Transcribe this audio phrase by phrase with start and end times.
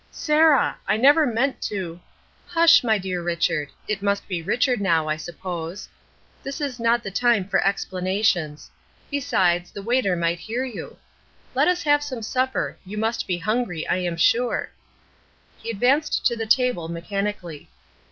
[0.09, 0.77] "Sarah!
[0.87, 1.99] I never meant to"
[2.47, 5.87] "Hush, my dear Richard it must be Richard now, I suppose.
[6.41, 8.71] This is not the time for explanations.
[9.11, 10.97] Besides, the waiter might hear you.
[11.53, 14.71] Let us have some supper; you must be hungry, I am sure."
[15.59, 17.69] He advanced to the table mechanically.